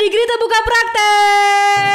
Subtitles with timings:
[0.00, 1.92] Degree terbuka praktek.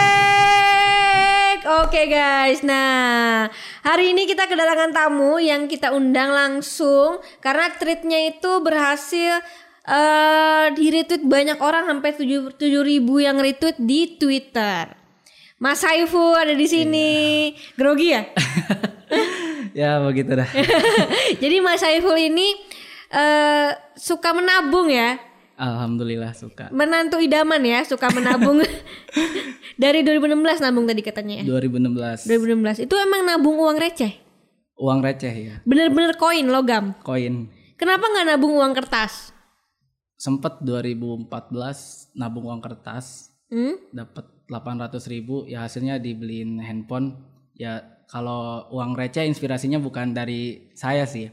[1.90, 3.50] Oke guys, nah
[3.82, 9.42] hari ini kita kedatangan tamu yang kita undang langsung karena tweetnya itu berhasil
[9.90, 14.94] eh di retweet banyak orang sampai tujuh tujuh ribu yang retweet di Twitter.
[15.58, 17.10] Mas Saiful ada di sini,
[17.74, 18.22] grogi ya?
[19.82, 20.46] ya begitu dah.
[21.42, 22.54] Jadi Mas Saiful ini
[23.10, 25.18] eh suka menabung ya,
[25.56, 26.68] Alhamdulillah suka.
[26.70, 28.60] menantu idaman ya, suka menabung.
[29.82, 31.44] Dari 2016 nabung tadi katanya ya.
[31.48, 34.14] 2016 2016 itu emang nabung uang receh,
[34.76, 36.92] uang receh ya, bener-bener koin logam.
[37.02, 37.48] koin.
[37.76, 39.36] Kenapa nggak nabung uang kertas?
[40.16, 41.28] Sempet 2014
[42.14, 43.78] nabung uang kertas Hmm?
[43.94, 47.14] dapat 800 ribu ya hasilnya dibeliin handphone
[47.54, 47.78] ya
[48.10, 51.30] kalau uang receh inspirasinya bukan dari saya sih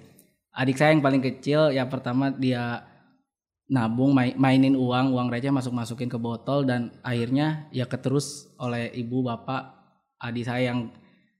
[0.53, 2.85] adik saya yang paling kecil ya pertama dia
[3.73, 8.93] nabung mai- mainin uang uang receh masuk masukin ke botol dan akhirnya ya keterus oleh
[8.93, 9.73] ibu bapak
[10.19, 10.93] adik saya yang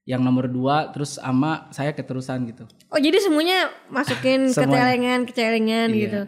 [0.03, 5.33] yang nomor dua terus ama saya keterusan gitu Oh jadi semuanya masukin ke celengan, ke
[5.33, 6.01] celengan Iya.
[6.03, 6.21] gitu.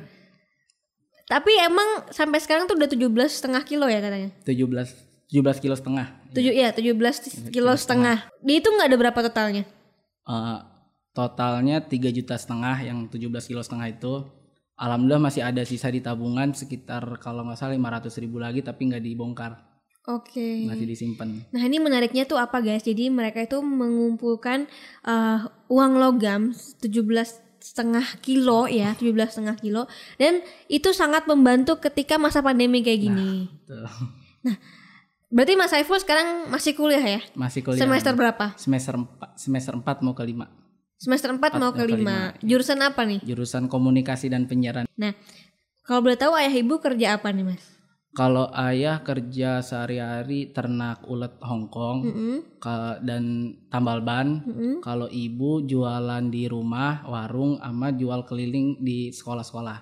[1.24, 4.28] Tapi emang sampai sekarang tuh udah 17 setengah kilo ya katanya.
[4.44, 8.28] 17 17 kilo setengah Tujuh ya 17 kilo setengah.
[8.38, 9.64] Di itu nggak ada berapa totalnya?
[10.22, 10.58] Eh,
[11.10, 14.12] totalnya 3 juta setengah yang 17 kilo setengah itu
[14.74, 19.02] alhamdulillah masih ada sisa di tabungan sekitar kalau nggak salah 500 ribu lagi tapi nggak
[19.02, 19.52] dibongkar
[20.04, 20.68] Oke.
[20.68, 22.84] masih disimpan Nah ini menariknya tuh apa guys?
[22.84, 24.68] Jadi mereka itu mengumpulkan
[25.00, 25.38] eh,
[25.72, 26.84] uang logam 17
[27.64, 29.88] setengah kilo ya, 17 setengah kilo
[30.20, 33.48] dan itu sangat membantu ketika masa pandemi kayak gini.
[33.64, 33.88] Tuh.
[35.34, 37.20] Berarti Mas Saiful sekarang masih kuliah ya?
[37.32, 38.52] masih kuliah Semester berapa?
[38.60, 39.08] semester 4
[39.40, 40.63] semester 4 mau ke 5
[40.96, 42.40] Semester 4 mau ke mau ke 5.
[42.40, 43.20] Jurusan apa nih?
[43.20, 45.12] jurusan komunikasi dan penyiaran Nah,
[45.82, 47.64] kalau boleh tahu ayah ibu kerja apa nih, Mas?
[48.14, 52.36] kalau ayah kerja sehari-hari ternak ulet Hongkong Mm-mm.
[52.56, 53.24] ka- dan
[53.66, 54.78] tambal ban Mm-mm.
[54.78, 59.78] kalau ibu jualan di rumah warung sama jual keliling di sekolah-sekolah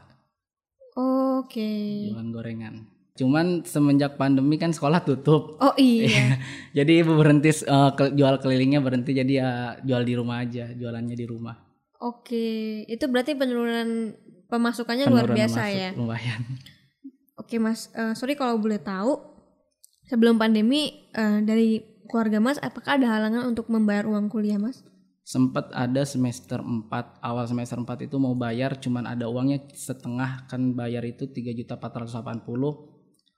[0.97, 2.09] Oke.
[2.09, 2.75] jualan gorengan.
[3.13, 5.61] Cuman semenjak pandemi kan sekolah tutup.
[5.61, 6.41] Oh iya.
[6.73, 9.51] Jadi ibu berhenti eh, ke- jual kelilingnya berhenti jadi ya
[9.85, 11.57] jual di rumah aja, jualannya di rumah.
[12.03, 14.17] Oke, itu berarti penurunan
[14.51, 15.91] pemasukannya luar Penurunan biasa masuk ya.
[15.95, 16.41] Lumayan.
[17.39, 17.93] Oke, Mas.
[17.95, 19.21] Eh, sorry kalau boleh tahu
[20.11, 21.79] sebelum pandemi eh, dari
[22.11, 24.83] keluarga Mas apakah ada halangan untuk membayar uang kuliah, Mas?
[25.23, 26.91] Sempet ada semester 4,
[27.23, 31.79] awal semester 4 itu mau bayar cuman ada uangnya setengah kan bayar itu 3 juta
[31.79, 32.92] 480.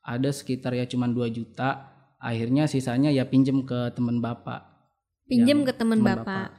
[0.04, 1.90] Ada sekitar ya cuman 2 juta.
[2.20, 4.74] Akhirnya sisanya ya pinjem ke temen bapak
[5.24, 6.52] Pinjem ke teman temen Bapak.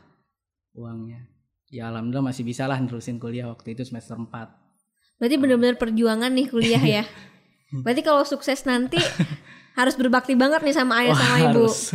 [0.73, 1.29] uangnya.
[1.69, 5.21] Ya alhamdulillah masih bisa lah nerusin kuliah waktu itu semester 4.
[5.21, 7.03] Berarti benar-benar perjuangan nih kuliah ya.
[7.85, 8.97] Berarti kalau sukses nanti
[9.79, 11.69] harus berbakti banget nih sama ayah sama ibu.
[11.69, 11.93] harus.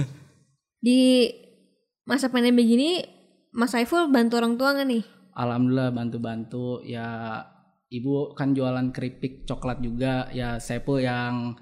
[0.78, 1.30] Di
[2.06, 3.02] masa pandemi gini
[3.50, 5.02] Mas Saiful bantu orang tua nggak nih?
[5.34, 7.06] Alhamdulillah bantu-bantu ya
[7.90, 10.30] ibu kan jualan keripik coklat juga.
[10.30, 11.58] Ya pun yang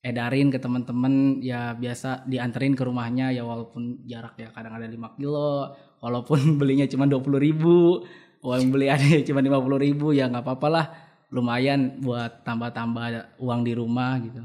[0.00, 1.44] edarin ke teman-teman.
[1.44, 3.30] Ya biasa dianterin ke rumahnya.
[3.30, 5.76] Ya walaupun jarak ya kadang ada 5 kilo.
[6.00, 8.02] Walaupun belinya cuma 20 ribu.
[8.42, 10.16] Uang beli ada cuma 50 ribu.
[10.16, 10.86] Ya nggak apa-apa lah.
[11.30, 14.42] Lumayan buat tambah-tambah uang di rumah gitu.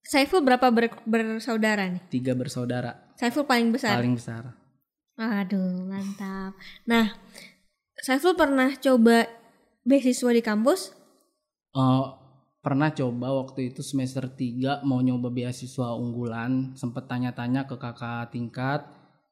[0.00, 2.02] Saiful berapa ber- bersaudara nih?
[2.08, 3.14] tiga bersaudara.
[3.20, 4.00] Saiful paling besar.
[4.00, 4.56] paling besar.
[5.20, 6.56] Aduh, mantap.
[6.88, 7.12] Nah,
[8.00, 9.28] Saiful pernah coba
[9.84, 10.92] beasiswa di kampus?
[11.70, 12.06] Eh,
[12.60, 16.74] pernah coba waktu itu semester 3 mau nyoba beasiswa unggulan.
[16.76, 18.84] Sempet tanya-tanya ke kakak tingkat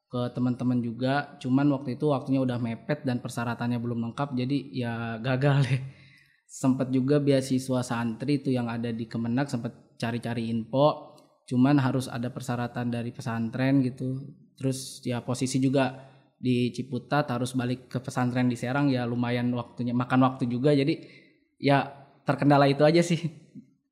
[0.09, 1.37] ke teman-teman juga.
[1.37, 5.81] Cuman waktu itu waktunya udah mepet dan persyaratannya belum lengkap jadi ya gagal deh.
[6.49, 11.13] Sempet juga beasiswa santri itu yang ada di Kemenak sempet cari-cari info.
[11.45, 14.17] Cuman harus ada persyaratan dari pesantren gitu.
[14.57, 19.91] Terus ya posisi juga di Ciputat harus balik ke pesantren di Serang ya lumayan waktunya
[19.91, 21.03] makan waktu juga jadi
[21.59, 21.91] ya
[22.23, 23.19] terkendala itu aja sih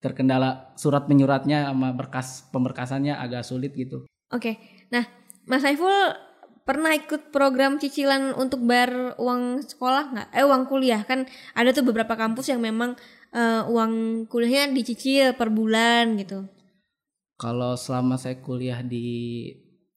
[0.04, 4.60] terkendala surat menyuratnya sama berkas pemberkasannya agak sulit gitu Oke.
[4.92, 5.08] Nah,
[5.48, 5.92] Mas Saiful
[6.68, 10.30] pernah ikut program cicilan untuk bayar uang sekolah nggak?
[10.36, 11.24] Eh uang kuliah kan
[11.56, 13.00] ada tuh beberapa kampus yang memang
[13.32, 16.48] eh, uang kuliahnya dicicil per bulan gitu.
[17.38, 19.46] kalau selama saya kuliah di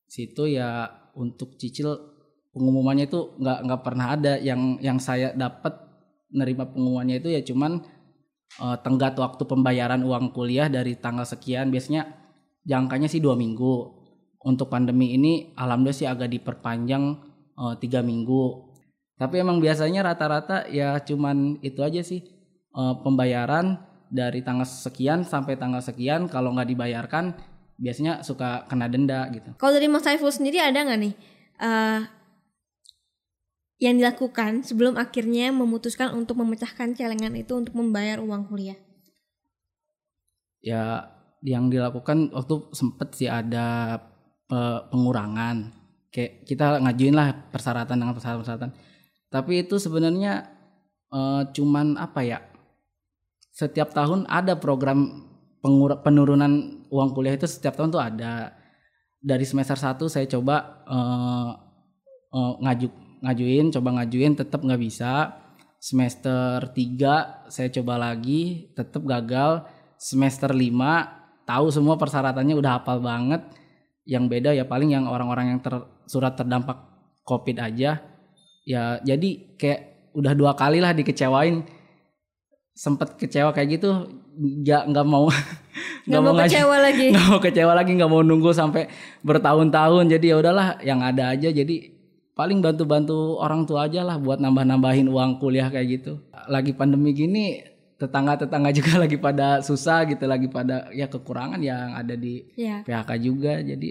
[0.04, 2.19] situ ya untuk cicil
[2.54, 4.34] pengumumannya itu nggak nggak pernah ada.
[4.38, 5.74] Yang yang saya dapat
[6.30, 7.82] nerima pengumumannya itu ya cuman
[8.60, 11.70] eh, tenggat waktu pembayaran uang kuliah dari tanggal sekian.
[11.70, 12.06] Biasanya
[12.66, 13.98] jangkanya sih dua minggu.
[14.40, 17.04] Untuk pandemi ini alhamdulillah sih agak diperpanjang
[17.58, 18.70] eh, tiga minggu.
[19.20, 22.24] Tapi emang biasanya rata-rata ya cuman itu aja sih
[22.72, 23.78] eh, pembayaran
[24.10, 26.26] dari tanggal sekian sampai tanggal sekian.
[26.26, 27.36] Kalau nggak dibayarkan
[27.80, 29.56] biasanya suka kena denda gitu.
[29.56, 31.14] Kalau dari Mas Saiful sendiri ada nggak nih
[31.60, 32.00] eh,
[33.80, 38.76] yang dilakukan sebelum akhirnya memutuskan untuk memecahkan celengan itu untuk membayar uang kuliah?
[40.60, 41.08] Ya
[41.40, 43.96] yang dilakukan waktu sempet sih ada
[44.44, 45.72] pe- pengurangan
[46.12, 48.70] kayak kita ngajuin lah persyaratan dengan persyaratan-persyaratan.
[49.32, 50.44] Tapi itu sebenarnya
[51.08, 52.44] eh, cuman apa ya?
[53.56, 55.24] Setiap tahun ada program
[56.04, 58.52] penurunan uang kuliah itu setiap tahun tuh ada.
[59.20, 61.50] Dari semester 1 saya coba eh,
[62.36, 65.36] eh, ngaju ngajuin, coba ngajuin tetap nggak bisa.
[65.80, 69.64] Semester 3 saya coba lagi, tetap gagal.
[69.96, 73.42] Semester 5 tahu semua persyaratannya udah hafal banget.
[74.04, 75.72] Yang beda ya paling yang orang-orang yang ter,
[76.04, 76.76] surat terdampak
[77.24, 78.00] Covid aja.
[78.68, 81.64] Ya jadi kayak udah dua kali lah dikecewain.
[82.76, 84.08] Sempet kecewa kayak gitu,
[84.40, 85.28] nggak nggak mau
[86.08, 87.06] Nggak mau kecewa lagi.
[87.12, 88.88] nggak mau kecewa lagi nggak mau nunggu sampai
[89.20, 91.99] bertahun-tahun jadi ya udahlah yang ada aja jadi
[92.40, 97.60] paling bantu-bantu orang tua aja lah buat nambah-nambahin uang kuliah kayak gitu lagi pandemi gini
[98.00, 102.80] tetangga-tetangga juga lagi pada susah gitu lagi pada ya kekurangan yang ada di Ya.
[102.80, 103.88] PHK juga jadi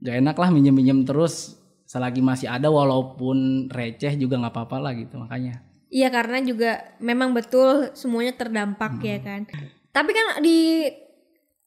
[0.00, 5.20] gak enak lah minjem-minjem terus selagi masih ada walaupun receh juga nggak apa-apa lah gitu
[5.20, 5.60] makanya
[5.92, 9.44] Iya karena juga memang betul semuanya terdampak ya kan.
[9.92, 10.88] Tapi kan di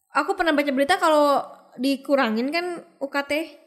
[0.09, 1.45] aku pernah baca berita kalau
[1.77, 3.61] dikurangin kan UKT.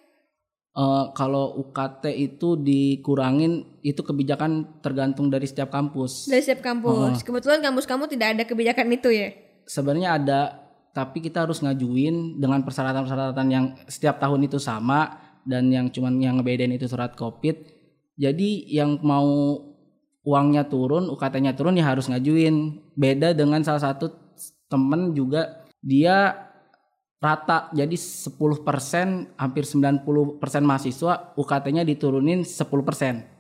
[0.79, 7.19] Eh, kalau UKT itu dikurangin itu kebijakan tergantung dari setiap kampus dari setiap kampus.
[7.27, 9.35] Kebetulan kampus kamu tidak ada kebijakan itu ya.
[9.67, 10.41] sebenarnya ada
[10.95, 16.39] tapi kita harus ngajuin dengan persyaratan-persyaratan yang setiap tahun itu sama dan yang cuman yang
[16.39, 17.59] ngebedain itu surat covid
[18.15, 19.59] jadi yang mau
[20.25, 24.09] uangnya turun UKT-nya turun ya harus ngajuin beda dengan salah satu
[24.73, 26.48] temen juga dia
[27.19, 28.31] rata jadi 10%
[29.35, 33.39] hampir 90% mahasiswa UKT-nya diturunin 10%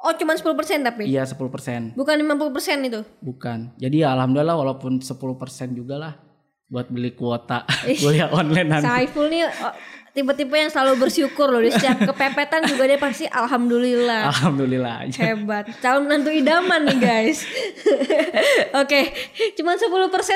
[0.00, 0.48] Oh cuma 10%
[0.80, 1.04] tapi.
[1.12, 3.04] iya 10% Bukan 50% itu.
[3.20, 3.76] Bukan.
[3.76, 6.29] Jadi ya alhamdulillah walaupun 10% juga lah
[6.70, 7.66] buat beli kuota
[8.02, 8.86] kuliah online nanti.
[8.86, 9.74] Saiful nih oh,
[10.10, 14.30] tipe-tipe yang selalu bersyukur loh di setiap kepepetan juga dia pasti alhamdulillah.
[14.30, 15.18] Alhamdulillah aja.
[15.20, 15.66] Hebat.
[15.78, 17.42] Calon menantu idaman nih guys.
[18.82, 19.10] Oke,
[19.54, 19.82] cuma 10%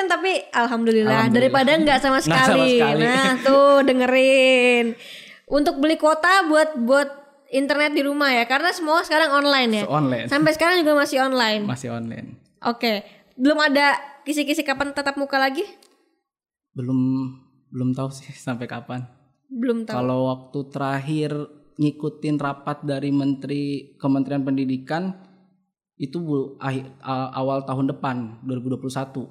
[0.05, 1.27] tapi alhamdulillah, Alhamdulillah.
[1.31, 2.71] daripada nggak sama Nggak sama sekali.
[2.79, 3.03] sekali.
[3.03, 4.85] Nah, tuh dengerin.
[5.45, 7.09] Untuk beli kuota buat buat
[7.47, 9.83] internet di rumah ya karena semua sekarang online ya.
[9.87, 10.27] Online.
[10.27, 11.63] Sampai sekarang juga masih online.
[11.63, 12.39] Masih online.
[12.59, 13.05] Oke.
[13.35, 15.63] Belum ada kisi-kisi kapan tatap muka lagi?
[16.75, 17.31] Belum
[17.71, 19.07] belum tahu sih sampai kapan.
[19.49, 19.95] Belum tahu.
[19.95, 21.31] Kalau waktu terakhir
[21.75, 25.11] ngikutin rapat dari Menteri Kementerian Pendidikan
[25.95, 26.59] itu bu,
[27.31, 29.27] awal tahun depan 2021.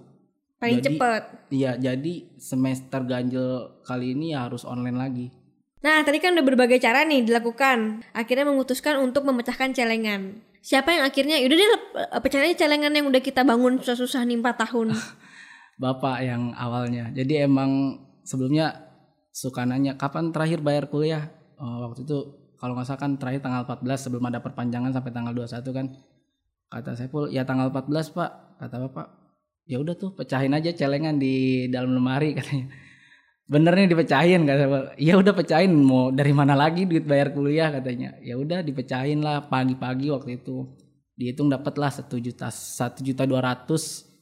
[0.61, 1.23] Paling jadi- cepet.
[1.53, 5.27] Iya, jadi semester ganjil kali ini ya harus online lagi.
[5.85, 8.01] Nah, tadi kan udah berbagai cara nih dilakukan.
[8.17, 10.41] Akhirnya memutuskan untuk memecahkan celengan.
[10.65, 14.41] Siapa yang akhirnya, yaudah deh eh, pecahin aja celengan yang udah kita bangun susah-susah nih
[14.41, 14.97] 4 tahun.
[15.79, 17.11] bapak yang awalnya.
[17.11, 18.85] Jadi emang sebelumnya
[19.35, 21.31] suka nanya kapan terakhir bayar kuliah.
[21.59, 22.19] Oh, waktu itu
[22.59, 25.87] kalau nggak salah kan terakhir tanggal 14 sebelum ada perpanjangan sampai tanggal 21 kan.
[26.71, 28.31] Kata saya pul ya tanggal 14 pak.
[28.63, 29.07] Kata bapak
[29.65, 32.71] ya udah tuh pecahin aja celengan di dalam lemari katanya.
[33.45, 34.81] Bener nih dipecahin kata saya.
[34.97, 38.17] Ya udah pecahin mau dari mana lagi duit bayar kuliah katanya.
[38.25, 40.65] Ya udah dipecahin lah pagi-pagi waktu itu.
[41.15, 44.14] Dihitung dapat lah satu juta satu juta dua ratus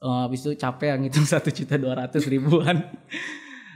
[0.00, 2.80] Eh, habis itu capek yang ngitung satu juta dua ratus ribuan.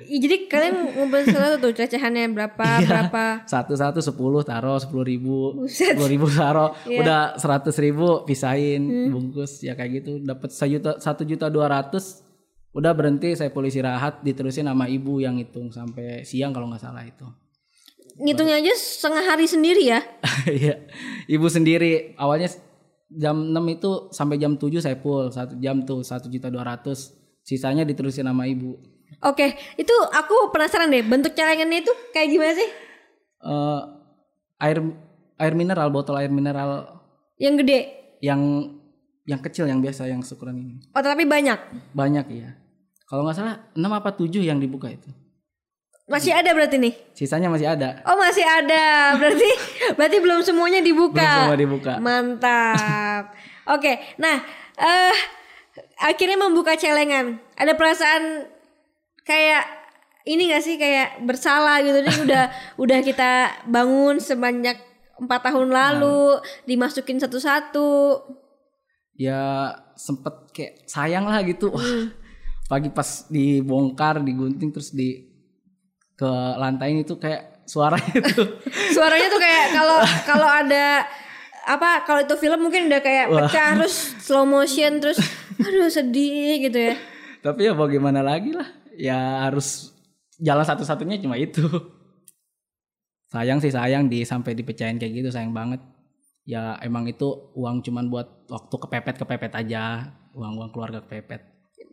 [0.04, 2.88] Jadi kalian ngumpulin satu tuh recehannya berapa, Iya.
[2.88, 3.24] berapa.
[3.48, 5.64] satu satu sepuluh taruh sepuluh ribu.
[5.68, 6.72] Sepuluh ribu taruh.
[6.84, 6.98] Iya.
[7.04, 10.12] udah seratus ribu pisahin bungkus ya kayak gitu.
[10.20, 12.24] Dapat sejuta satu juta dua ratus.
[12.74, 17.06] Udah berhenti saya polisi rahat diterusin sama ibu yang hitung sampai siang kalau nggak salah
[17.06, 17.24] itu.
[18.18, 20.00] Ngitungnya aja setengah hari sendiri ya.
[20.48, 20.84] Iya.
[21.28, 22.48] Ibu sendiri awalnya
[23.08, 27.12] jam 6 itu sampai jam 7 saya full satu jam tuh satu juta dua ratus
[27.40, 28.76] sisanya diterusin sama ibu
[29.22, 29.46] Oke,
[29.76, 32.66] itu aku penasaran deh bentuk celengannya itu kayak gimana sih?
[33.38, 33.80] Eh,
[34.58, 34.78] air
[35.36, 36.98] air mineral botol air mineral
[37.36, 37.78] Yang gede.
[38.20, 38.40] yang
[39.24, 41.58] yang kecil yang biasa yang ukuran ini Oh, tapi banyak.
[41.92, 42.50] banyak ya
[43.04, 45.12] kalau nggak salah 6 apa 7 yang dibuka itu
[46.04, 46.92] Masih ada berarti nih.
[47.12, 49.16] sisanya masih ada Oh, masih ada.
[49.16, 49.48] Berarti
[49.96, 51.16] berarti belum semuanya dibuka.
[51.16, 53.32] belum semua dibuka Mantap.
[53.66, 54.44] Oke, nah
[54.74, 55.16] eh
[55.98, 57.40] akhirnya membuka celengan.
[57.54, 58.44] Ada perasaan
[59.22, 59.64] kayak
[60.24, 62.44] ini gak sih kayak bersalah gitu nih udah
[62.82, 63.30] udah kita
[63.64, 64.76] bangun sebanyak
[65.14, 68.20] empat tahun lalu dimasukin satu-satu.
[69.14, 72.10] ya sempet kayak sayang lah gitu wah Hmm.
[72.66, 75.22] pagi pas dibongkar digunting terus di
[76.14, 78.60] ke lantai itu kayak suaranya tuh
[78.92, 81.08] Suaranya tuh kayak kalau kalau ada
[81.64, 85.16] apa kalau itu film mungkin udah kayak pecah terus slow motion terus
[85.56, 86.94] aduh sedih gitu ya.
[87.40, 88.68] tapi ya mau gimana lagi lah.
[88.96, 89.92] Ya harus
[90.40, 91.60] jalan satu-satunya cuma itu.
[93.28, 95.80] Sayang sih sayang di sampai dipecahin kayak gitu sayang banget.
[96.44, 100.08] Ya emang itu uang cuman buat waktu kepepet kepepet aja.
[100.32, 101.42] Uang uang keluarga kepepet.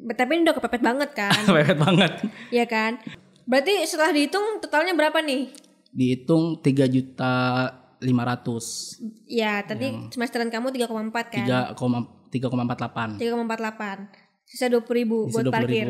[0.02, 2.12] Tapi ini udah kepepet banget kan, kepepet banget.
[2.50, 3.02] Ya kan?
[3.44, 5.52] Berarti setelah dihitung totalnya berapa nih?
[5.92, 7.68] dihitung tiga juta
[8.00, 8.96] lima ratus
[9.28, 11.36] Ya, tadi semesteran kamu 3,4 kan?
[11.36, 14.48] tiga koma tiga koma empat delapan 3,48.
[14.48, 15.56] Sisa 20 ribu Sisa buat 20.000.
[15.56, 15.88] parkir.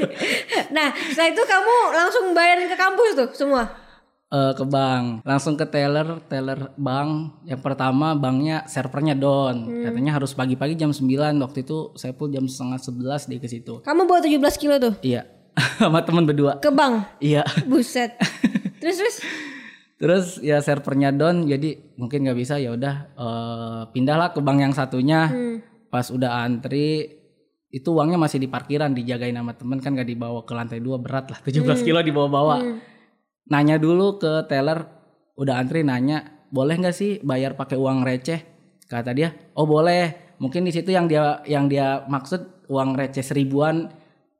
[0.76, 3.70] nah, setelah itu kamu langsung bayarin ke kampus tuh semua?
[4.30, 10.38] Eh, ke bank langsung ke teller teller bank yang pertama banknya servernya down katanya harus
[10.38, 11.02] pagi-pagi jam 9
[11.34, 14.94] waktu itu saya pun jam setengah 11 deh ke situ Kamu bawa 17 kilo tuh
[15.02, 15.26] iya
[15.80, 17.18] sama teman berdua ke bank?
[17.18, 18.16] iya Buset.
[18.80, 19.16] terus terus?
[19.96, 24.72] terus ya servernya down jadi mungkin nggak bisa ya udah eh, pindahlah ke bank yang
[24.72, 25.56] satunya Hmm.
[25.88, 27.18] pas udah antri
[27.68, 31.28] itu uangnya masih di parkiran dijagain sama temen kan gak dibawa ke lantai dua berat
[31.28, 32.78] lah 17 kilo dibawa-bawa Hmm.
[33.46, 34.88] nanya dulu ke teller
[35.34, 38.40] udah antri nanya boleh nggak sih bayar pakai uang receh
[38.86, 43.86] kata dia oh boleh mungkin di situ yang dia yang dia maksud uang receh seribuan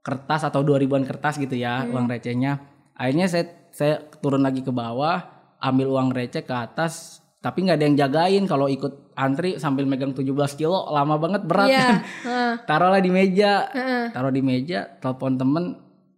[0.01, 2.61] kertas atau dua ribuan kertas gitu ya uang recehnya.
[2.93, 5.21] Akhirnya saya saya turun lagi ke bawah
[5.59, 10.13] ambil uang receh ke atas tapi nggak ada yang jagain kalau ikut antri sambil megang
[10.13, 11.81] 17 kilo lama banget berat Iya.
[11.81, 11.97] kan.
[12.23, 12.53] Heeh.
[12.69, 13.53] taruhlah di meja.
[13.67, 14.05] Heeh.
[14.11, 15.65] taruh di meja telepon temen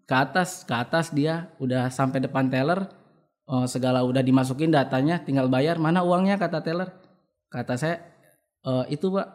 [0.03, 2.91] ke atas ke atas dia udah sampai depan teller.
[3.45, 6.35] Eh, segala udah dimasukin datanya tinggal bayar mana uangnya?
[6.37, 6.91] kata teller.
[7.49, 8.03] Kata saya
[8.63, 9.29] "Eh, itu pak.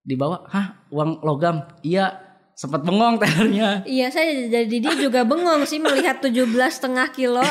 [0.00, 1.64] Di bawah hah uang logam?
[1.82, 2.25] Iya
[2.56, 7.44] sempat bengong tellernya Iya, saya jadi dia juga bengong sih melihat 17 setengah kilo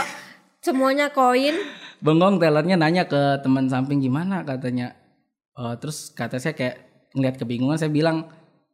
[0.59, 1.53] semuanya koin.
[1.97, 4.41] bengong tellernya nanya ke teman samping gimana?
[4.41, 4.97] katanya.
[5.53, 6.75] Eh, terus kata saya kayak
[7.13, 8.27] ngeliat kebingungan saya bilang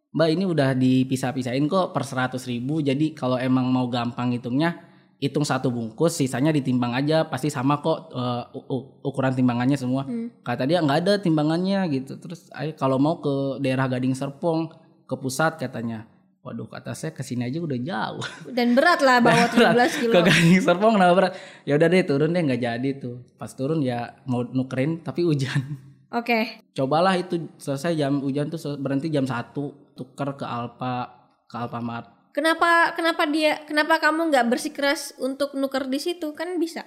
[0.10, 4.82] mbak ini udah dipisah-pisahin kok per 100 ribu jadi kalau emang mau gampang hitungnya
[5.16, 10.08] hitung satu bungkus sisanya ditimbang aja pasti sama kok eh, u- u- ukuran timbangannya semua.
[10.42, 12.18] Kata dia nggak ada timbangannya gitu.
[12.18, 14.72] Terus kalau mau ke daerah Gading Serpong
[15.06, 16.08] ke pusat katanya
[16.42, 18.26] waduh kata saya ke sini aja udah jauh
[18.58, 20.14] Dan berat lah bawa 17 kilo.
[20.14, 21.34] ke Gading Serpong kenapa berat
[21.64, 25.78] ya udah deh turun deh nggak jadi tuh pas turun ya mau nukerin tapi hujan
[26.18, 26.66] Oke.
[26.74, 29.54] cobalah itu selesai jam hujan tuh berhenti jam 1
[29.94, 31.08] tuker ke Alfa
[31.46, 36.32] ke Alfamart Kenapa kenapa dia kenapa kamu nggak bersikeras untuk nuker di situ?
[36.32, 36.80] Kan bisa.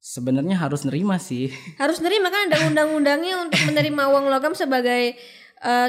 [0.00, 5.12] sebenarnya harus nerima sih Harus nerima kan ada undang-undangnya untuk menerima uang logam sebagai
[5.60, 5.88] eh,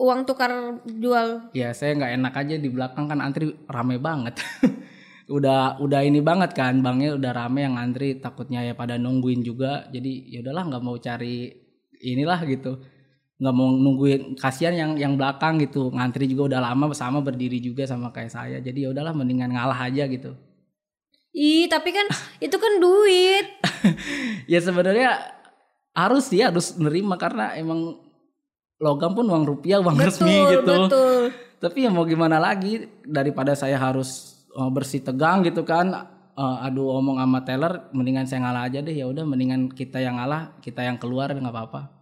[0.00, 1.52] uang tukar jual.
[1.52, 4.40] ya saya nggak enak aja di belakang kan antri rame banget.
[5.30, 9.86] Udah udah ini banget kan bangnya udah rame yang antri takutnya ya pada nungguin juga.
[9.94, 11.54] Jadi ya udahlah nggak mau cari
[12.02, 12.82] inilah gitu.
[13.38, 15.86] Nggak mau nungguin kasihan yang yang belakang gitu.
[15.94, 18.58] Ngantri juga udah lama sama berdiri juga sama kayak saya.
[18.58, 20.34] Jadi ya udahlah mendingan ngalah aja gitu.
[21.30, 22.10] Ih, tapi kan
[22.50, 23.46] itu kan duit.
[24.50, 25.14] ya sebenarnya
[25.94, 28.09] harus sih harus nerima karena emang
[28.80, 31.22] logam pun uang rupiah uang resmi Betul, gitu betul.
[31.60, 35.92] tapi ya mau gimana lagi daripada saya harus uh, bersih tegang gitu kan
[36.34, 40.16] uh, adu omong sama teller mendingan saya ngalah aja deh ya udah mendingan kita yang
[40.16, 41.92] ngalah kita yang keluar nggak apa-apa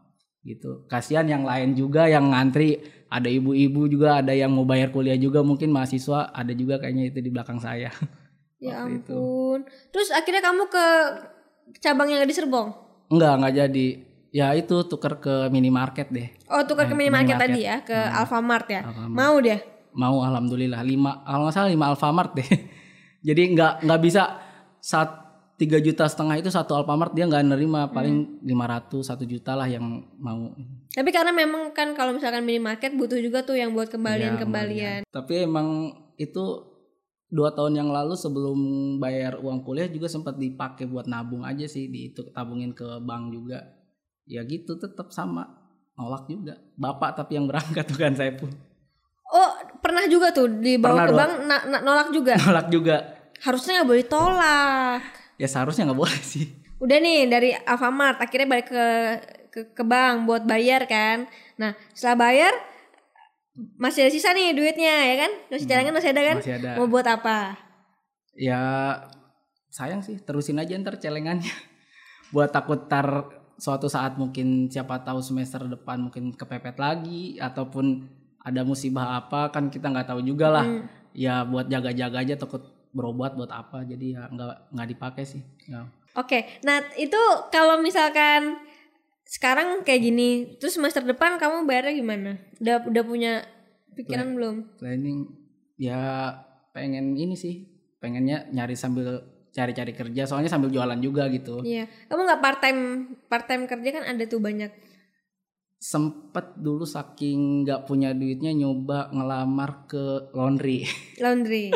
[0.46, 2.78] gitu kasihan yang lain juga yang ngantri
[3.10, 7.18] ada ibu-ibu juga ada yang mau bayar kuliah juga mungkin mahasiswa ada juga kayaknya itu
[7.18, 7.90] di belakang saya
[8.58, 9.14] Ya Waktu itu.
[9.14, 9.58] ampun.
[9.94, 10.86] Terus akhirnya kamu ke
[11.78, 12.74] cabang yang di Serbong.
[13.08, 13.86] enggak enggak jadi
[14.30, 17.48] ya itu tuker ke minimarket deh Oh, tukar ke Eh, minimarket minimarket.
[17.50, 18.80] tadi ya, ke Alfamart ya.
[18.82, 19.14] Alfamart.
[19.14, 19.58] Mau dia.
[19.90, 22.44] mau alhamdulillah lima kalau nggak salah lima Alfamart deh
[23.26, 24.22] jadi nggak nggak bisa
[24.78, 25.10] saat
[25.56, 29.82] tiga juta setengah itu satu Alfamart dia nggak nerima paling 500 satu juta lah yang
[30.14, 30.54] mau
[30.88, 35.02] Tapi karena memang kan kalau misalkan minimarket butuh juga tuh yang buat kembalian-kembalian.
[35.08, 36.62] tapi emang itu
[37.28, 38.58] dua tahun yang lalu sebelum
[38.96, 43.28] bayar uang kuliah juga sempat dipakai buat nabung aja sih di itu tabungin ke bank
[43.30, 43.60] juga
[44.28, 45.48] ya gitu tetap sama
[45.94, 48.52] nolak juga bapak tapi yang berangkat bukan saya pun
[49.26, 52.32] Oh, pernah juga tuh dibawa Pernah ke bank na- na- nolak juga.
[52.40, 52.96] nolak juga
[53.38, 55.00] Harusnya nggak boleh tolak.
[55.36, 58.86] ya seharusnya nggak boleh sih Udah nih dari Alfamart akhirnya balik ke
[59.48, 61.28] ke, ke bank buat bayar kan.
[61.56, 62.52] Nah, setelah bayar
[63.76, 65.32] masih ada sisa nih duitnya ya kan?
[65.48, 66.36] Masih cadangan masih ada kan?
[66.38, 67.38] masih ada Mau buat apa?
[68.32, 68.62] ya
[69.68, 71.50] sayang sih terusin aja ntar celengannya
[72.32, 73.26] buat takut tar
[73.58, 78.06] suatu saat mungkin siapa tahu semester depan mungkin kepepet lagi ataupun
[78.40, 80.86] ada musibah apa kan kita nggak tahu juga lah Hmm.
[81.10, 85.84] ya buat jaga-jaga aja takut berobat buat apa jadi ya nggak nggak dipakai sih Ya.
[86.14, 87.18] Oke, nah itu
[87.50, 88.56] kalau misalkan
[89.22, 92.30] sekarang kayak gini, terus semester depan kamu bayarnya gimana?
[92.58, 93.32] Udah udah punya
[93.92, 94.56] pikiran belum?
[94.80, 95.28] planning
[95.76, 96.32] ya
[96.72, 99.20] pengen ini sih pengennya nyari sambil
[99.58, 101.90] cari-cari kerja soalnya sambil jualan juga gitu Iya.
[102.06, 102.80] Kamu nggak part time
[103.26, 104.70] part time kerja kan ada tuh banyak.
[105.78, 110.82] sempet dulu saking nggak punya duitnya nyoba ngelamar ke laundry
[111.22, 111.70] Laundry.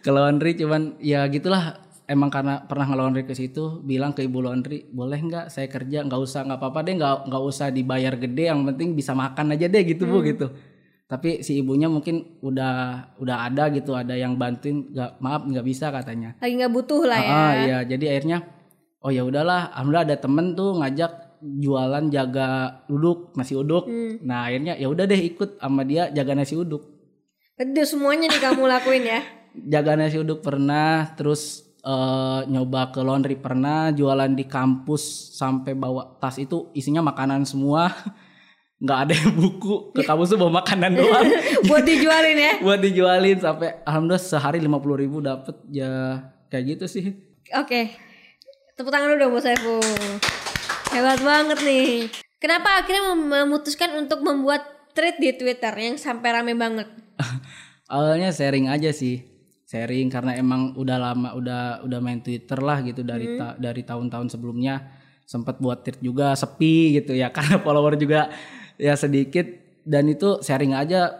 [0.00, 4.88] ke laundry cuman ya gitulah emang karena pernah nge-laundry ke situ bilang ke ibu laundry
[4.88, 8.64] boleh nggak saya kerja nggak usah nggak apa-apa deh nggak nggak usah dibayar gede yang
[8.64, 10.48] penting bisa makan aja deh gitu bu gitu
[11.14, 12.74] tapi si ibunya mungkin udah
[13.16, 17.18] udah ada gitu ada yang bantuin nggak maaf nggak bisa katanya Lagi nggak butuh lah
[17.18, 17.30] ya.
[17.30, 18.38] Ah, iya jadi akhirnya
[18.98, 22.48] oh ya udahlah alhamdulillah ada temen tuh ngajak jualan jaga
[22.88, 24.16] uduk nasi uduk Hmm.
[24.20, 26.82] nah akhirnya ya udah deh ikut sama dia jaga nasi uduk
[27.54, 29.20] Itu semuanya nih kamu lakuin ya.
[29.72, 36.16] jaga nasi uduk pernah terus eh, nyoba ke laundry pernah jualan di kampus sampai bawa
[36.16, 37.92] tas itu isinya makanan semua
[38.78, 41.24] nggak ada yang buku ke kampus tuh bawa makanan doang
[41.70, 42.52] Buat dijualin ya.
[42.58, 47.04] buat dijualin sampai alhamdulillah sehari lima puluh ribu dapet ya kayak gitu sih
[47.54, 47.92] Oke.
[48.72, 49.84] Tepuk tangan dulu dong buat Saiful.
[50.90, 52.08] Hebat banget nih.
[52.40, 56.88] Kenapa akhirnya mem- memutuskan untuk membuat thread di Twitter yang sampai rame banget?
[57.86, 59.22] awalnya sharing aja sih
[59.64, 64.30] sharing karena emang udah lama udah udah main Twitter lah gitu dari ta- dari tahun-tahun
[64.30, 64.88] sebelumnya
[65.24, 68.28] sempat buat tweet juga sepi gitu ya karena follower juga
[68.80, 69.46] ya sedikit.
[69.84, 71.12] Dan itu sharing aja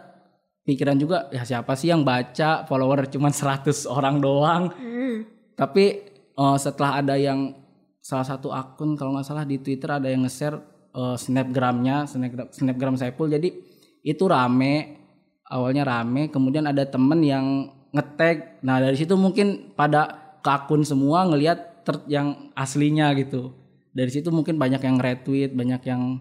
[0.65, 4.63] pikiran juga ya siapa sih yang baca follower cuman 100 orang doang?
[4.73, 5.17] Hmm.
[5.55, 7.53] tapi eh, setelah ada yang
[8.01, 10.57] salah satu akun kalau nggak salah di Twitter ada yang nge-share
[10.91, 13.53] eh, snapgramnya snapgram snapgram Saiful jadi
[14.01, 14.99] itu rame
[15.47, 18.59] awalnya rame kemudian ada temen yang ngetag.
[18.59, 23.55] Nah dari situ mungkin pada ke akun semua ngelihat yang aslinya gitu.
[23.95, 26.19] Dari situ mungkin banyak yang retweet banyak yang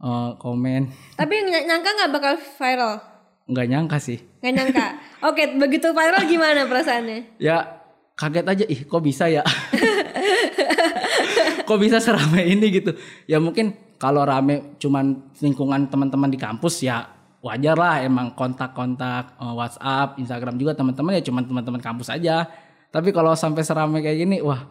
[0.00, 0.82] eh, komen.
[1.14, 2.94] Tapi ny- nyangka nggak bakal viral?
[3.50, 4.18] nggak nyangka sih.
[4.40, 4.86] Nggak nyangka.
[5.28, 7.36] Oke, begitu viral gimana perasaannya?
[7.36, 7.82] ya
[8.14, 8.64] kaget aja.
[8.68, 9.42] Ih kok bisa ya?
[11.66, 12.90] Kok bisa seramai ini gitu?
[13.30, 17.06] Ya mungkin kalau rame cuman lingkungan teman-teman di kampus ya
[17.40, 18.02] wajar lah.
[18.02, 22.50] Emang kontak-kontak eh, WhatsApp Instagram juga teman-teman ya cuman teman-teman kampus aja.
[22.90, 24.66] Tapi kalau sampai seramai kayak gini wah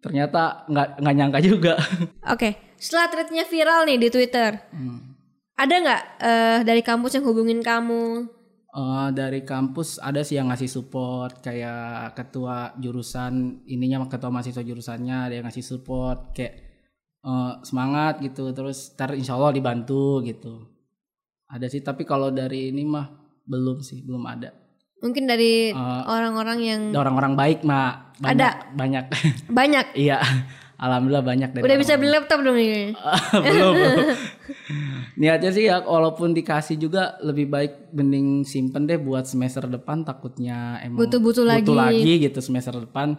[0.00, 1.74] ternyata nggak nggak nyangka juga.
[2.32, 5.14] Oke, setelah threadnya viral nih di Twitter, Hmm.
[5.54, 8.26] ada nggak eh, dari kampus yang hubungin kamu?
[8.68, 15.28] Eh, dari kampus ada sih yang ngasih support kayak ketua jurusan ininya ketua mahasiswa jurusannya
[15.28, 16.54] ada yang ngasih support kayak
[17.20, 20.66] eh, semangat gitu terus ntar insya Allah dibantu gitu
[21.46, 23.12] ada sih tapi kalau dari ini mah
[23.44, 24.50] belum sih belum ada
[25.02, 28.50] Mungkin dari orang-orang yang Ada orang-orang baik mah banyak Ada.
[28.72, 29.04] banyak
[29.50, 29.86] banyak.
[30.06, 30.22] iya
[30.82, 32.90] alhamdulillah banyak dari Udah bisa beli laptop dong ini.
[33.44, 33.98] belum belum
[35.14, 40.82] niatnya sih ya walaupun dikasih juga lebih baik mending simpen deh buat semester depan takutnya
[40.82, 41.68] emang Butuh-butuh lagi.
[41.68, 43.14] lagi gitu semester depan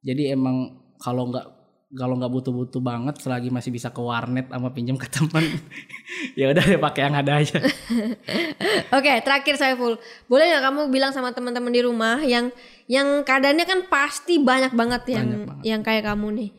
[0.00, 1.46] jadi emang kalau nggak
[1.94, 5.46] kalau nggak butuh-butuh banget selagi masih bisa ke warnet sama pinjam ke teman
[6.38, 7.62] ya udah deh pakai yang ada aja
[8.96, 12.50] Oke, terakhir Saiful, boleh nggak kamu bilang sama teman-teman di rumah yang
[12.86, 15.64] yang keadaannya kan pasti banyak banget yang Banyak banget.
[15.64, 16.50] yang kayak kamu nih.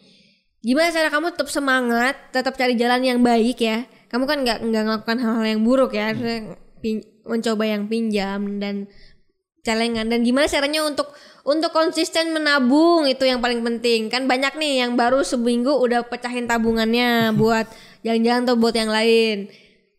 [0.66, 3.86] Gimana cara kamu tetap semangat, tetap cari jalan yang baik ya?
[4.10, 8.90] Kamu kan nggak nggak melakukan hal-hal yang buruk ya, Maksudnya pin- mencoba yang pinjam dan
[9.62, 10.10] celengan.
[10.10, 11.14] Dan gimana caranya untuk
[11.46, 14.10] untuk konsisten menabung itu yang paling penting.
[14.10, 17.70] Kan banyak nih yang baru seminggu udah pecahin tabungannya buat
[18.02, 19.54] jalan-jalan atau buat yang lain.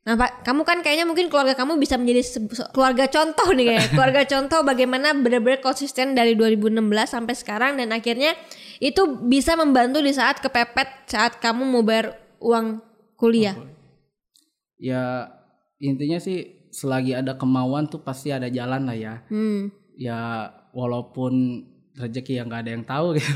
[0.06, 4.22] Nah pak kamu kan kayaknya mungkin keluarga kamu bisa menjadi keluarga contoh nih kayak keluarga
[4.22, 8.38] contoh bagaimana benar-benar konsisten dari 2016 sampai sekarang dan akhirnya
[8.82, 12.80] itu bisa membantu di saat kepepet saat kamu mau bayar uang
[13.16, 13.56] kuliah.
[14.76, 15.32] Ya
[15.80, 19.14] intinya sih selagi ada kemauan tuh pasti ada jalan lah ya.
[19.32, 19.72] Hmm.
[19.96, 21.64] ya walaupun
[21.96, 23.32] rezeki yang nggak ada yang tahu gitu.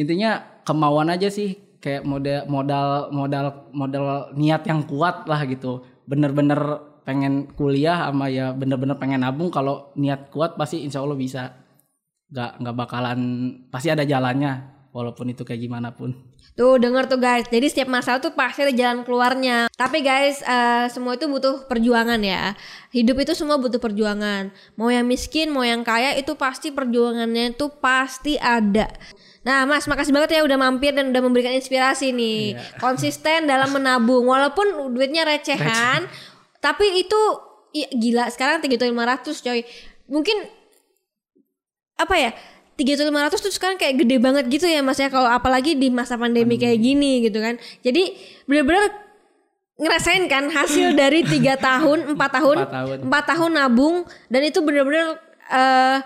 [0.00, 5.86] Intinya kemauan aja sih kayak modal modal modal modal niat yang kuat lah gitu.
[6.10, 6.58] Bener-bener
[7.06, 11.56] pengen kuliah sama ya bener-bener pengen nabung kalau niat kuat pasti insya Allah bisa
[12.28, 13.20] nggak nggak bakalan
[13.72, 16.12] pasti ada jalannya walaupun itu kayak gimana pun.
[16.58, 19.70] Tuh denger tuh guys, jadi setiap masalah tuh pasti ada jalan keluarnya.
[19.78, 22.58] Tapi guys, eh, semua itu butuh perjuangan ya.
[22.90, 24.50] Hidup itu semua butuh perjuangan.
[24.74, 28.90] Mau yang miskin, mau yang kaya itu pasti perjuangannya itu pasti ada.
[29.46, 32.58] Nah mas, makasih banget ya udah mampir dan udah memberikan inspirasi nih.
[32.82, 36.10] Konsisten dalam menabung, walaupun duitnya recehan,
[36.58, 37.20] tapi itu
[37.70, 39.62] ya, gila sekarang 3.500 coy.
[40.10, 40.57] Mungkin
[41.98, 42.32] apa ya?
[42.78, 45.10] tiga juta lima ratus tuh sekarang kayak gede banget gitu ya mas ya.
[45.10, 47.58] Kalau apalagi di masa pandemi kayak gini gitu kan.
[47.82, 48.14] Jadi
[48.46, 48.94] bener-bener
[49.82, 52.56] ngerasain kan hasil dari tiga tahun empat tahun
[53.02, 53.30] Empat tahun.
[53.34, 53.96] tahun nabung
[54.30, 55.18] dan itu bener-bener
[55.50, 55.98] eh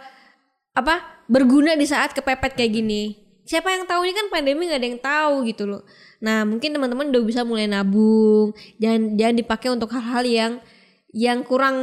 [0.73, 0.95] apa
[1.29, 3.21] berguna di saat kepepet kayak gini.
[3.45, 5.85] Siapa yang tahu ini kan pandemi nggak ada yang tahu gitu loh.
[6.25, 8.57] Nah mungkin teman-teman udah bisa mulai nabung.
[8.81, 10.53] Jangan jangan dipakai untuk hal-hal yang
[11.13, 11.77] yang kurang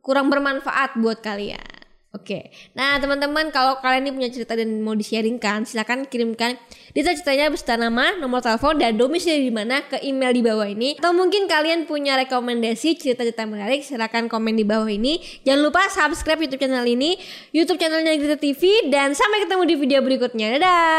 [0.00, 1.73] kurang bermanfaat buat kalian
[2.14, 6.54] Oke, nah teman-teman kalau kalian ini punya cerita dan mau di-sharingkan, silakan kirimkan
[6.94, 10.94] detail ceritanya beserta nama, nomor telepon, dan domisili di mana ke email di bawah ini.
[10.94, 15.18] Atau mungkin kalian punya rekomendasi cerita-cerita menarik, silakan komen di bawah ini.
[15.42, 17.18] Jangan lupa subscribe YouTube channel ini,
[17.50, 20.54] YouTube channelnya Grita TV, dan sampai ketemu di video berikutnya.
[20.54, 20.94] Dadah.